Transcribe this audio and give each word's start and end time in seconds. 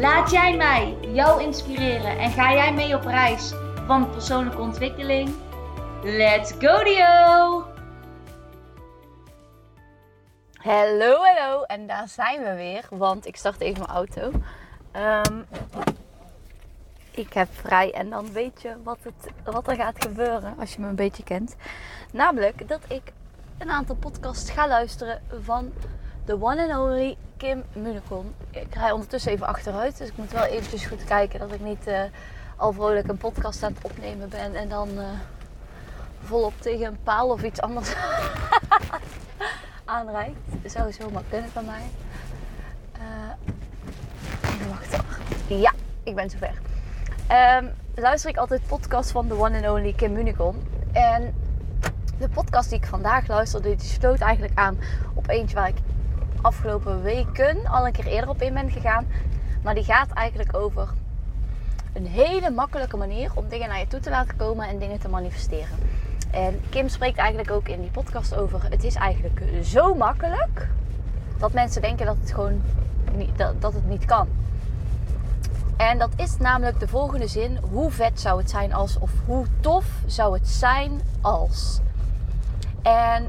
Laat 0.00 0.30
jij 0.30 0.56
mij 0.56 0.96
jou 1.00 1.42
inspireren 1.42 2.18
en 2.18 2.30
ga 2.30 2.52
jij 2.52 2.72
mee 2.74 2.94
op 2.94 3.04
reis 3.04 3.52
van 3.86 4.10
persoonlijke 4.10 4.60
ontwikkeling? 4.60 5.34
Let's 6.02 6.52
go 6.58 6.84
Dio! 6.84 7.64
Hallo, 10.52 11.16
hallo. 11.24 11.62
En 11.62 11.86
daar 11.86 12.08
zijn 12.08 12.42
we 12.42 12.54
weer, 12.54 12.84
want 12.90 13.26
ik 13.26 13.36
start 13.36 13.60
even 13.60 13.78
mijn 13.78 13.96
auto. 13.96 14.30
Ehm, 14.92 15.42
ik 17.10 17.32
heb 17.32 17.48
vrij 17.52 17.92
en 17.92 18.10
dan 18.10 18.32
weet 18.32 18.62
je 18.62 18.74
wat, 18.82 18.98
het, 19.02 19.32
wat 19.44 19.68
er 19.68 19.76
gaat 19.76 20.04
gebeuren 20.04 20.54
als 20.58 20.74
je 20.74 20.80
me 20.80 20.88
een 20.88 20.94
beetje 20.94 21.22
kent. 21.22 21.56
Namelijk 22.12 22.68
dat 22.68 22.80
ik 22.88 23.12
een 23.58 23.70
aantal 23.70 23.96
podcasts 23.96 24.50
ga 24.50 24.68
luisteren 24.68 25.22
van 25.42 25.72
de 26.26 26.40
one 26.40 26.60
and 26.60 26.78
only 26.78 27.16
Kim 27.36 27.64
Munekon. 27.72 28.34
Ik 28.50 28.74
rij 28.74 28.90
ondertussen 28.90 29.32
even 29.32 29.46
achteruit, 29.46 29.98
dus 29.98 30.08
ik 30.08 30.16
moet 30.16 30.32
wel 30.32 30.44
eventjes 30.44 30.86
goed 30.86 31.04
kijken 31.04 31.38
dat 31.38 31.52
ik 31.52 31.60
niet 31.60 31.88
uh, 31.88 32.00
al 32.56 32.72
vrolijk 32.72 33.08
een 33.08 33.16
podcast 33.16 33.62
aan 33.62 33.72
het 33.72 33.84
opnemen 33.84 34.28
ben 34.28 34.54
en 34.54 34.68
dan 34.68 34.88
uh, 34.88 35.04
volop 36.22 36.52
tegen 36.60 36.86
een 36.86 36.98
paal 37.02 37.28
of 37.28 37.42
iets 37.42 37.60
anders 37.60 37.94
aanrijdt. 39.84 40.38
Zou 40.64 40.92
zomaar 40.92 41.22
kunnen 41.28 41.50
van 41.50 41.64
mij. 41.64 41.90
Uh, 42.98 44.52
even 44.54 44.68
wachten. 44.68 45.00
Ja, 45.46 45.72
ik 46.02 46.14
ben 46.14 46.30
zover. 46.30 46.54
Um, 47.60 47.72
luister 47.94 48.30
ik 48.30 48.36
altijd 48.36 48.66
podcasts 48.66 49.12
van 49.12 49.28
de 49.28 49.34
one 49.34 49.56
and 49.56 49.76
only 49.76 49.92
Kim 49.92 50.12
Munekon. 50.12 50.62
En 50.92 51.34
de 52.18 52.28
podcast 52.28 52.70
die 52.70 52.78
ik 52.78 52.86
vandaag 52.86 53.26
luisterde, 53.26 53.76
die 53.76 53.88
sloot 53.88 54.20
eigenlijk 54.20 54.58
aan 54.58 54.78
op 55.14 55.28
eentje 55.28 55.56
waar 55.56 55.68
ik 55.68 55.78
afgelopen 56.46 57.02
weken 57.02 57.66
al 57.66 57.86
een 57.86 57.92
keer 57.92 58.06
eerder 58.06 58.30
op 58.30 58.42
in 58.42 58.54
ben 58.54 58.70
gegaan. 58.70 59.06
Maar 59.62 59.74
die 59.74 59.84
gaat 59.84 60.10
eigenlijk 60.10 60.56
over 60.56 60.88
een 61.92 62.06
hele 62.06 62.50
makkelijke 62.50 62.96
manier 62.96 63.30
om 63.34 63.48
dingen 63.48 63.68
naar 63.68 63.78
je 63.78 63.86
toe 63.86 64.00
te 64.00 64.10
laten 64.10 64.36
komen 64.36 64.68
en 64.68 64.78
dingen 64.78 64.98
te 64.98 65.08
manifesteren. 65.08 65.78
En 66.30 66.60
Kim 66.68 66.88
spreekt 66.88 67.18
eigenlijk 67.18 67.50
ook 67.50 67.68
in 67.68 67.80
die 67.80 67.90
podcast 67.90 68.34
over: 68.34 68.60
het 68.70 68.84
is 68.84 68.94
eigenlijk 68.94 69.42
zo 69.62 69.94
makkelijk 69.94 70.68
dat 71.38 71.52
mensen 71.52 71.82
denken 71.82 72.06
dat 72.06 72.16
het 72.20 72.32
gewoon 72.32 72.62
niet, 73.14 73.38
dat, 73.38 73.60
dat 73.60 73.72
het 73.72 73.88
niet 73.88 74.04
kan. 74.04 74.28
En 75.76 75.98
dat 75.98 76.10
is 76.16 76.36
namelijk 76.38 76.80
de 76.80 76.88
volgende 76.88 77.28
zin: 77.28 77.58
hoe 77.70 77.90
vet 77.90 78.20
zou 78.20 78.38
het 78.40 78.50
zijn 78.50 78.74
als, 78.74 78.98
of 78.98 79.10
hoe 79.26 79.46
tof 79.60 79.86
zou 80.06 80.38
het 80.38 80.48
zijn 80.48 81.00
als. 81.20 81.80
En 82.82 83.28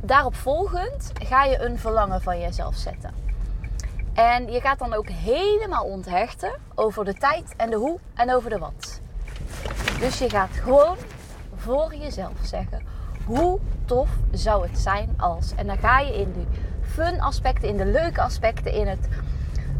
daarop 0.00 0.34
volgend 0.34 1.12
ga 1.24 1.44
je 1.44 1.60
een 1.60 1.78
verlangen 1.78 2.22
van 2.22 2.40
jezelf 2.40 2.76
zetten. 2.76 3.14
En 4.14 4.52
je 4.52 4.60
gaat 4.60 4.78
dan 4.78 4.94
ook 4.94 5.08
helemaal 5.08 5.84
onthechten 5.84 6.52
over 6.74 7.04
de 7.04 7.14
tijd 7.14 7.54
en 7.56 7.70
de 7.70 7.76
hoe 7.76 7.98
en 8.14 8.34
over 8.34 8.50
de 8.50 8.58
wat. 8.58 9.00
Dus 10.00 10.18
je 10.18 10.30
gaat 10.30 10.50
gewoon 10.50 10.96
voor 11.56 11.94
jezelf 11.94 12.32
zeggen: 12.42 12.82
hoe 13.24 13.58
tof 13.84 14.08
zou 14.30 14.68
het 14.68 14.78
zijn 14.78 15.14
als. 15.16 15.54
En 15.54 15.66
dan 15.66 15.78
ga 15.78 15.98
je 15.98 16.14
in 16.14 16.32
de 16.32 16.44
fun 16.82 17.20
aspecten, 17.20 17.68
in 17.68 17.76
de 17.76 17.86
leuke 17.86 18.20
aspecten, 18.20 18.72
in 18.72 18.86
het 18.86 19.08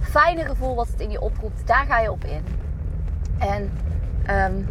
fijne 0.00 0.44
gevoel 0.44 0.74
wat 0.74 0.88
het 0.88 1.00
in 1.00 1.10
je 1.10 1.20
oproept, 1.20 1.66
daar 1.66 1.86
ga 1.86 2.00
je 2.00 2.10
op 2.10 2.24
in. 2.24 2.44
En 3.38 3.72
um, 4.30 4.68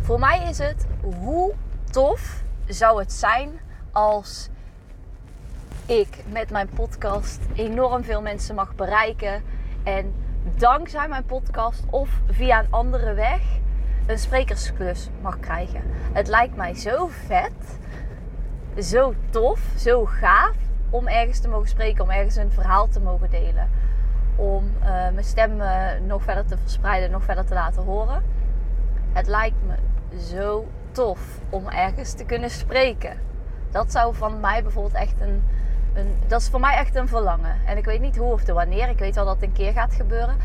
voor 0.00 0.18
mij 0.18 0.48
is 0.48 0.58
het 0.58 0.86
hoe 1.18 1.52
tof 1.90 2.42
zou 2.66 2.98
het 2.98 3.12
zijn 3.12 3.60
als 3.92 4.48
ik 5.86 6.24
met 6.28 6.50
mijn 6.50 6.68
podcast 6.68 7.40
enorm 7.54 8.04
veel 8.04 8.22
mensen 8.22 8.54
mag 8.54 8.74
bereiken. 8.74 9.42
En 9.82 10.14
dankzij 10.56 11.08
mijn 11.08 11.24
podcast 11.24 11.84
of 11.90 12.10
via 12.30 12.58
een 12.58 12.70
andere 12.70 13.14
weg 13.14 13.40
een 14.06 14.18
sprekersklus 14.18 15.08
mag 15.20 15.40
krijgen. 15.40 15.82
Het 16.12 16.28
lijkt 16.28 16.56
mij 16.56 16.74
zo 16.74 17.06
vet, 17.26 17.78
zo 18.78 19.14
tof, 19.30 19.60
zo 19.78 20.04
gaaf 20.04 20.56
om 20.90 21.08
ergens 21.08 21.40
te 21.40 21.48
mogen 21.48 21.68
spreken, 21.68 22.04
om 22.04 22.10
ergens 22.10 22.36
een 22.36 22.52
verhaal 22.52 22.88
te 22.88 23.00
mogen 23.00 23.30
delen. 23.30 23.70
Om 24.36 24.72
uh, 24.80 24.86
mijn 24.86 25.24
stem 25.24 25.60
uh, 25.60 25.86
nog 26.06 26.22
verder 26.22 26.44
te 26.46 26.58
verspreiden, 26.58 27.10
nog 27.10 27.24
verder 27.24 27.44
te 27.44 27.54
laten 27.54 27.82
horen. 27.82 28.22
Het 29.12 29.26
lijkt 29.26 29.56
me 29.66 29.74
zo 30.18 30.66
tof 30.92 31.40
om 31.50 31.68
ergens 31.68 32.12
te 32.12 32.24
kunnen 32.24 32.50
spreken. 32.50 33.20
Dat 33.70 33.92
zou 33.92 34.14
van 34.14 34.40
mij 34.40 34.62
bijvoorbeeld 34.62 34.94
echt 34.94 35.20
een, 35.20 35.44
een, 35.94 36.18
Dat 36.26 36.40
is 36.40 36.48
voor 36.48 36.60
mij 36.60 36.76
echt 36.76 36.94
een 36.94 37.08
verlangen. 37.08 37.56
En 37.66 37.76
ik 37.76 37.84
weet 37.84 38.00
niet 38.00 38.16
hoe 38.16 38.32
of 38.32 38.44
de 38.44 38.52
wanneer. 38.52 38.88
Ik 38.88 38.98
weet 38.98 39.14
wel 39.14 39.24
dat 39.24 39.34
het 39.34 39.44
een 39.44 39.52
keer 39.52 39.72
gaat 39.72 39.94
gebeuren. 39.94 40.36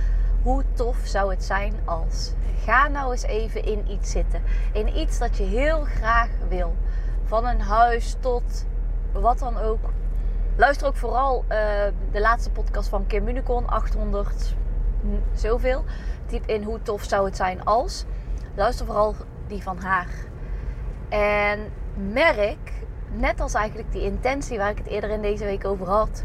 Hoe 0.42 0.64
tof 0.74 0.98
zou 1.04 1.32
het 1.32 1.44
zijn 1.44 1.74
als. 1.86 2.34
Ga 2.64 2.88
nou 2.88 3.12
eens 3.12 3.24
even 3.24 3.66
in 3.66 3.92
iets 3.92 4.12
zitten. 4.12 4.42
In 4.74 4.98
iets 4.98 5.18
dat 5.18 5.38
je 5.38 5.44
heel 5.44 5.84
graag 5.84 6.30
wil. 6.48 6.76
Van 7.26 7.46
een 7.46 7.62
huis 7.62 8.16
tot 8.20 8.66
wat 9.12 9.40
dan 9.40 9.58
ook. 9.58 9.90
Luister 10.56 10.88
ook 10.88 10.96
vooral 10.96 11.44
uh, 11.44 11.58
de 12.12 12.20
laatste 12.20 12.52
podcast 12.52 12.90
van 12.90 13.08
Kim 13.08 13.24
Municon. 13.24 13.68
800 13.68 14.56
zoveel. 15.34 15.84
Typ 16.26 16.46
in 16.46 16.64
hoe 16.64 16.82
tof 16.82 17.04
zou 17.04 17.26
het 17.26 17.36
zijn 17.36 17.66
als. 17.66 18.06
Luister 18.56 18.86
vooral 18.86 19.16
die 19.48 19.64
van 19.64 19.78
haar. 19.82 20.08
En 21.10 21.60
merk, 22.14 22.74
net 23.12 23.40
als 23.40 23.54
eigenlijk 23.54 23.92
die 23.92 24.02
intentie 24.02 24.58
waar 24.58 24.70
ik 24.70 24.78
het 24.78 24.88
eerder 24.88 25.10
in 25.10 25.22
deze 25.22 25.46
week 25.46 25.66
over 25.66 25.88
had, 25.88 26.24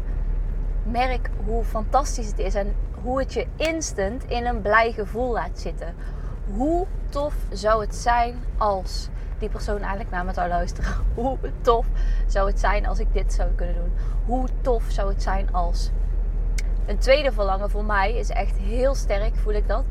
merk 0.83 1.29
hoe 1.45 1.63
fantastisch 1.63 2.27
het 2.27 2.39
is 2.39 2.55
en 2.55 2.75
hoe 3.03 3.19
het 3.19 3.33
je 3.33 3.47
instant 3.55 4.23
in 4.23 4.45
een 4.45 4.61
blij 4.61 4.91
gevoel 4.91 5.31
laat 5.31 5.59
zitten. 5.59 5.95
Hoe 6.55 6.87
tof 7.09 7.35
zou 7.51 7.81
het 7.81 7.95
zijn 7.95 8.43
als 8.57 9.09
die 9.39 9.49
persoon 9.49 9.79
eigenlijk 9.79 10.09
naar 10.09 10.25
me 10.25 10.33
zou 10.33 10.47
luisteren? 10.47 10.93
Hoe 11.15 11.37
tof 11.61 11.85
zou 12.27 12.47
het 12.47 12.59
zijn 12.59 12.85
als 12.85 12.99
ik 12.99 13.13
dit 13.13 13.33
zou 13.33 13.49
kunnen 13.55 13.75
doen? 13.75 13.93
Hoe 14.25 14.47
tof 14.61 14.83
zou 14.87 15.09
het 15.09 15.23
zijn 15.23 15.53
als. 15.53 15.91
Een 16.85 16.97
tweede 16.97 17.31
verlangen 17.31 17.69
voor 17.69 17.85
mij 17.85 18.13
is 18.13 18.29
echt 18.29 18.57
heel 18.57 18.95
sterk, 18.95 19.35
voel 19.35 19.53
ik 19.53 19.67
dat. 19.67 19.83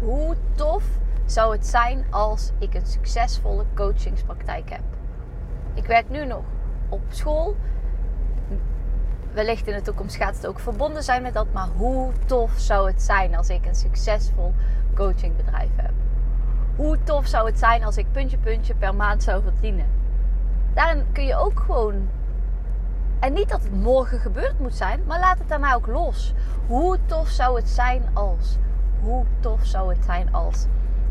Hoe 0.00 0.34
tof 0.54 0.84
zou 1.30 1.52
het 1.52 1.66
zijn 1.66 2.04
als 2.10 2.52
ik 2.58 2.74
een 2.74 2.86
succesvolle 2.86 3.64
coachingspraktijk 3.74 4.70
heb. 4.70 4.82
Ik 5.74 5.86
werk 5.86 6.10
nu 6.10 6.26
nog 6.26 6.42
op 6.88 7.00
school. 7.08 7.56
Wellicht 9.32 9.66
in 9.66 9.74
de 9.74 9.82
toekomst 9.82 10.16
gaat 10.16 10.34
het 10.34 10.46
ook 10.46 10.58
verbonden 10.58 11.02
zijn 11.02 11.22
met 11.22 11.34
dat. 11.34 11.46
Maar 11.52 11.68
hoe 11.76 12.12
tof 12.26 12.52
zou 12.56 12.90
het 12.90 13.02
zijn 13.02 13.36
als 13.36 13.48
ik 13.48 13.66
een 13.66 13.74
succesvol 13.74 14.54
coachingbedrijf 14.94 15.70
heb? 15.76 15.92
Hoe 16.76 16.98
tof 17.04 17.26
zou 17.26 17.46
het 17.46 17.58
zijn 17.58 17.84
als 17.84 17.96
ik 17.96 18.12
puntje 18.12 18.38
puntje 18.38 18.74
per 18.74 18.94
maand 18.94 19.22
zou 19.22 19.42
verdienen? 19.42 19.86
Daarin 20.74 21.12
kun 21.12 21.24
je 21.24 21.36
ook 21.36 21.60
gewoon. 21.60 22.08
En 23.20 23.32
niet 23.32 23.48
dat 23.48 23.62
het 23.62 23.74
morgen 23.74 24.18
gebeurd 24.18 24.58
moet 24.58 24.74
zijn, 24.74 25.00
maar 25.06 25.20
laat 25.20 25.38
het 25.38 25.48
daarna 25.48 25.74
ook 25.74 25.86
los. 25.86 26.34
Hoe 26.66 26.98
tof 27.06 27.28
zou 27.28 27.56
het 27.56 27.68
zijn 27.68 28.02
als? 28.12 28.56
Hoe 29.00 29.24
tof 29.40 29.64
zou 29.64 29.94
het 29.94 30.04
zijn 30.04 30.32
als? 30.32 30.66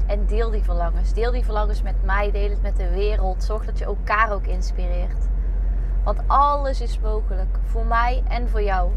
En 0.09 0.25
deel 0.25 0.49
die 0.49 0.63
verlangens. 0.63 1.13
Deel 1.13 1.31
die 1.31 1.43
verlangens 1.43 1.81
met 1.81 2.03
mij. 2.03 2.31
Deel 2.31 2.49
het 2.49 2.61
met 2.61 2.77
de 2.77 2.89
wereld. 2.89 3.43
Zorg 3.43 3.65
dat 3.65 3.77
je 3.77 3.85
elkaar 3.85 4.31
ook 4.31 4.45
inspireert. 4.45 5.27
Want 6.03 6.19
alles 6.27 6.81
is 6.81 6.99
mogelijk. 6.99 7.57
Voor 7.63 7.85
mij 7.85 8.23
en 8.27 8.49
voor 8.49 8.61
jou. 8.61 8.91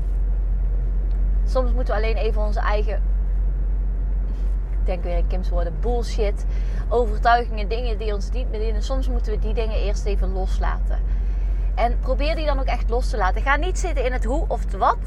Soms 1.44 1.72
moeten 1.72 1.94
we 1.94 2.00
alleen 2.00 2.16
even 2.16 2.42
onze 2.42 2.60
eigen. 2.60 3.02
Ik 4.70 4.86
denk 4.86 5.02
weer 5.02 5.16
in 5.16 5.26
Kim's 5.26 5.48
woorden. 5.48 5.74
Bullshit. 5.80 6.46
Overtuigingen. 6.88 7.68
Dingen 7.68 7.98
die 7.98 8.14
ons 8.14 8.30
niet 8.30 8.50
bedienen. 8.50 8.82
Soms 8.82 9.08
moeten 9.08 9.32
we 9.32 9.38
die 9.38 9.54
dingen 9.54 9.76
eerst 9.76 10.04
even 10.04 10.32
loslaten. 10.32 10.98
En 11.74 11.98
probeer 11.98 12.34
die 12.36 12.46
dan 12.46 12.58
ook 12.58 12.64
echt 12.64 12.90
los 12.90 13.08
te 13.08 13.16
laten. 13.16 13.42
Ga 13.42 13.56
niet 13.56 13.78
zitten 13.78 14.04
in 14.04 14.12
het 14.12 14.24
hoe 14.24 14.44
of 14.48 14.64
het 14.64 14.76
wat. 14.76 14.98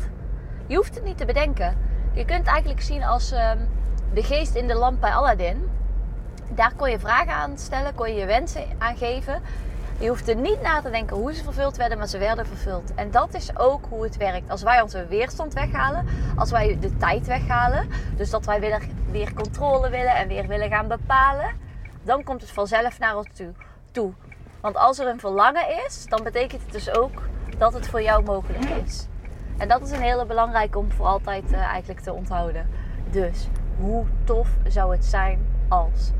Je 0.67 0.75
hoeft 0.75 0.95
het 0.95 1.03
niet 1.03 1.17
te 1.17 1.25
bedenken. 1.25 1.77
Je 2.13 2.25
kunt 2.25 2.47
eigenlijk 2.47 2.81
zien 2.81 3.03
als 3.03 3.31
um, 3.31 3.67
de 4.13 4.23
geest 4.23 4.55
in 4.55 4.67
de 4.67 4.75
lamp 4.75 5.01
bij 5.01 5.11
Aladdin 5.11 5.73
daar 6.49 6.73
kon 6.75 6.89
je 6.89 6.99
vragen 6.99 7.33
aan 7.33 7.57
stellen, 7.57 7.95
kon 7.95 8.09
je 8.09 8.19
je 8.19 8.25
wensen 8.25 8.63
aan 8.77 8.97
geven. 8.97 9.41
Je 9.99 10.07
hoeft 10.07 10.29
er 10.29 10.35
niet 10.35 10.61
na 10.61 10.81
te 10.81 10.89
denken 10.89 11.17
hoe 11.17 11.33
ze 11.33 11.43
vervuld 11.43 11.77
werden, 11.77 11.97
maar 11.97 12.07
ze 12.07 12.17
werden 12.17 12.45
vervuld. 12.45 12.93
En 12.95 13.11
dat 13.11 13.33
is 13.33 13.57
ook 13.57 13.85
hoe 13.89 14.03
het 14.03 14.17
werkt. 14.17 14.49
Als 14.49 14.63
wij 14.63 14.81
onze 14.81 15.05
weerstand 15.05 15.53
weghalen, 15.53 16.05
als 16.35 16.51
wij 16.51 16.77
de 16.79 16.97
tijd 16.97 17.25
weghalen, 17.25 17.89
dus 18.17 18.29
dat 18.29 18.45
wij 18.45 18.59
weer, 18.59 18.81
weer 19.11 19.33
controle 19.33 19.89
willen 19.89 20.15
en 20.15 20.27
weer 20.27 20.47
willen 20.47 20.69
gaan 20.69 20.87
bepalen, 20.87 21.49
dan 22.03 22.23
komt 22.23 22.41
het 22.41 22.51
vanzelf 22.51 22.99
naar 22.99 23.17
ons 23.17 23.27
toe. 23.91 24.13
Want 24.61 24.75
als 24.75 24.99
er 24.99 25.07
een 25.07 25.19
verlangen 25.19 25.85
is, 25.85 26.05
dan 26.05 26.23
betekent 26.23 26.61
het 26.61 26.71
dus 26.71 26.91
ook 26.91 27.21
dat 27.57 27.73
het 27.73 27.87
voor 27.87 28.01
jou 28.01 28.23
mogelijk 28.23 28.65
is. 28.85 29.07
En 29.57 29.67
dat 29.67 29.81
is 29.81 29.91
een 29.91 30.01
hele 30.01 30.25
belangrijke 30.25 30.77
om 30.77 30.91
voor 30.91 31.05
altijd 31.05 31.51
uh, 31.51 31.57
eigenlijk 31.59 31.99
te 31.99 32.13
onthouden. 32.13 32.69
Dus 33.09 33.47
hoe 33.79 34.05
tof 34.23 34.47
zou 34.67 34.91
het 34.91 35.05
zijn 35.05 35.47
als. 35.67 36.11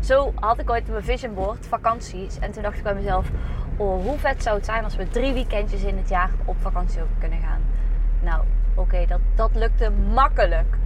Zo 0.00 0.32
had 0.34 0.58
ik 0.58 0.70
ooit 0.70 0.88
mijn 0.88 1.04
vision 1.04 1.34
board, 1.34 1.66
vakanties. 1.66 2.38
En 2.38 2.50
toen 2.52 2.62
dacht 2.62 2.76
ik 2.76 2.82
bij 2.82 2.94
mezelf, 2.94 3.30
oh, 3.76 4.02
hoe 4.02 4.18
vet 4.18 4.42
zou 4.42 4.56
het 4.56 4.64
zijn 4.64 4.84
als 4.84 4.96
we 4.96 5.08
drie 5.08 5.32
weekendjes 5.32 5.82
in 5.82 5.96
het 5.96 6.08
jaar 6.08 6.30
op 6.44 6.56
vakantie 6.60 7.00
kunnen 7.18 7.38
gaan. 7.38 7.60
Nou, 8.20 8.42
oké, 8.74 9.06
dat, 9.06 9.20
dat 9.34 9.50
lukte 9.54 9.90
makkelijk. 9.90 10.76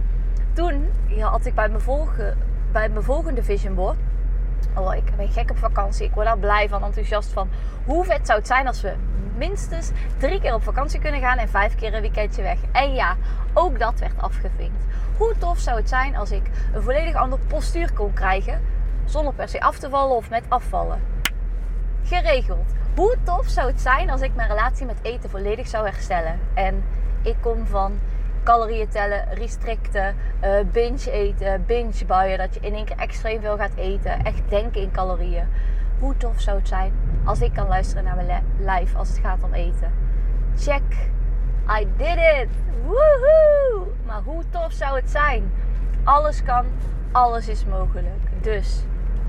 Toen 0.53 0.89
had 1.19 1.45
ik 1.45 1.55
bij 1.55 1.69
mijn, 1.69 1.81
volgende, 1.81 2.33
bij 2.71 2.89
mijn 2.89 3.03
volgende 3.03 3.43
vision 3.43 3.75
board 3.75 3.97
Oh, 4.75 4.95
ik 4.95 5.15
ben 5.15 5.29
gek 5.29 5.49
op 5.49 5.57
vakantie. 5.57 6.05
Ik 6.05 6.13
word 6.13 6.25
daar 6.25 6.37
blij 6.37 6.69
van, 6.69 6.83
enthousiast 6.83 7.31
van. 7.31 7.49
Hoe 7.85 8.03
vet 8.03 8.25
zou 8.25 8.37
het 8.37 8.47
zijn 8.47 8.67
als 8.67 8.81
we 8.81 8.93
minstens 9.37 9.91
drie 10.17 10.39
keer 10.39 10.53
op 10.53 10.63
vakantie 10.63 10.99
kunnen 10.99 11.21
gaan 11.21 11.37
en 11.37 11.49
vijf 11.49 11.75
keer 11.75 11.93
een 11.93 12.01
weekendje 12.01 12.41
weg. 12.41 12.57
En 12.71 12.93
ja, 12.93 13.15
ook 13.53 13.79
dat 13.79 13.99
werd 13.99 14.21
afgevinkt. 14.21 14.83
Hoe 15.17 15.33
tof 15.37 15.59
zou 15.59 15.77
het 15.77 15.89
zijn 15.89 16.15
als 16.15 16.31
ik 16.31 16.43
een 16.73 16.81
volledig 16.81 17.15
ander 17.15 17.39
postuur 17.47 17.93
kon 17.93 18.13
krijgen 18.13 18.61
zonder 19.05 19.33
per 19.33 19.49
se 19.49 19.61
af 19.61 19.77
te 19.77 19.89
vallen 19.89 20.15
of 20.15 20.29
met 20.29 20.43
afvallen? 20.47 20.99
Geregeld. 22.03 22.73
Hoe 22.95 23.17
tof 23.23 23.47
zou 23.47 23.67
het 23.67 23.81
zijn 23.81 24.09
als 24.09 24.21
ik 24.21 24.35
mijn 24.35 24.49
relatie 24.49 24.85
met 24.85 24.99
eten 25.01 25.29
volledig 25.29 25.67
zou 25.67 25.85
herstellen? 25.85 26.39
En 26.53 26.83
ik 27.21 27.35
kom 27.41 27.65
van 27.65 27.99
calorieën 28.43 28.87
tellen, 28.87 29.33
restricten, 29.33 30.15
uh, 30.43 30.49
binge 30.71 31.11
eten, 31.11 31.65
binge 31.65 32.05
buien. 32.07 32.37
Dat 32.37 32.53
je 32.53 32.59
in 32.59 32.73
één 32.73 32.85
keer 32.85 32.97
extreem 32.97 33.41
veel 33.41 33.57
gaat 33.57 33.75
eten. 33.75 34.23
Echt 34.23 34.41
denken 34.49 34.81
in 34.81 34.91
calorieën. 34.91 35.47
Hoe 35.99 36.17
tof 36.17 36.41
zou 36.41 36.57
het 36.57 36.67
zijn 36.67 36.93
als 37.23 37.41
ik 37.41 37.53
kan 37.53 37.67
luisteren 37.67 38.03
naar 38.03 38.15
mijn 38.15 38.43
lijf 38.59 38.95
als 38.95 39.09
het 39.09 39.17
gaat 39.17 39.43
om 39.43 39.53
eten. 39.53 39.91
Check. 40.57 41.11
I 41.79 41.87
did 41.97 42.17
it. 42.17 42.49
Woohoo! 42.85 43.93
Maar 44.05 44.21
hoe 44.23 44.43
tof 44.49 44.71
zou 44.71 44.95
het 44.95 45.09
zijn? 45.09 45.51
Alles 46.03 46.43
kan, 46.43 46.65
alles 47.11 47.47
is 47.47 47.65
mogelijk. 47.65 48.41
Dus 48.41 48.83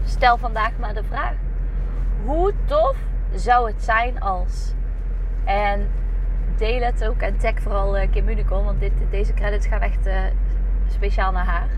stel 0.04 0.38
vandaag 0.38 0.70
maar 0.78 0.94
de 0.94 1.04
vraag: 1.04 1.34
hoe 2.24 2.52
tof 2.64 2.96
zou 3.34 3.66
het 3.66 3.82
zijn 3.82 4.20
als? 4.20 4.72
En 5.44 5.90
deel 6.56 6.80
het 6.80 7.08
ook 7.08 7.20
en 7.20 7.36
tag 7.36 7.60
vooral 7.60 7.98
uh, 7.98 8.10
Kim 8.10 8.28
Unicol, 8.28 8.64
want 8.64 8.80
dit, 8.80 8.92
deze 9.10 9.34
credits 9.34 9.66
gaan 9.66 9.80
echt 9.80 10.06
uh, 10.06 10.20
speciaal 10.88 11.32
naar 11.32 11.44
haar. 11.44 11.68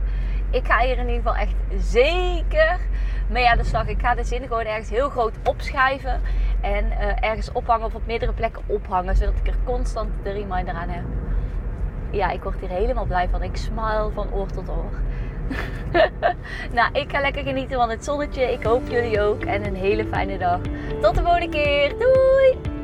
Ik 0.50 0.66
ga 0.66 0.78
hier 0.78 0.98
in 0.98 1.08
ieder 1.08 1.16
geval 1.16 1.36
echt 1.36 1.54
zeker 1.76 2.78
mee 3.26 3.48
aan 3.48 3.56
de 3.56 3.64
slag. 3.64 3.86
Ik 3.86 4.00
ga 4.00 4.14
de 4.14 4.24
zin 4.24 4.42
gewoon 4.42 4.64
ergens 4.64 4.90
heel 4.90 5.08
groot 5.08 5.34
opschrijven 5.44 6.20
en 6.60 6.86
uh, 6.86 7.22
ergens 7.24 7.52
ophangen 7.52 7.86
of 7.86 7.94
op 7.94 8.06
meerdere 8.06 8.32
plekken 8.32 8.62
ophangen, 8.66 9.16
zodat 9.16 9.34
ik 9.42 9.46
er 9.46 9.56
constant 9.64 10.10
de 10.22 10.30
reminder 10.30 10.74
aan 10.74 10.88
heb. 10.88 11.04
Ja, 12.10 12.30
ik 12.30 12.42
word 12.42 12.60
hier 12.60 12.68
helemaal 12.68 13.04
blij 13.04 13.28
van. 13.28 13.42
Ik 13.42 13.56
smile 13.56 14.10
van 14.14 14.32
oor 14.32 14.46
tot 14.46 14.68
oor. 14.68 14.92
nou, 16.76 16.92
ik 16.92 17.10
ga 17.10 17.20
lekker 17.20 17.42
genieten 17.42 17.76
van 17.76 17.90
het 17.90 18.04
zonnetje. 18.04 18.52
Ik 18.52 18.62
hoop 18.62 18.88
jullie 18.88 19.20
ook. 19.20 19.44
En 19.44 19.66
een 19.66 19.76
hele 19.76 20.04
fijne 20.04 20.38
dag. 20.38 20.60
Tot 21.00 21.14
de 21.14 21.22
volgende 21.22 21.48
keer. 21.48 21.88
Doei! 21.98 22.75